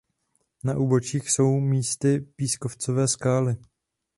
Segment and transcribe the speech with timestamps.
[0.63, 3.57] Na úbočích jsou místy pískovcové skály.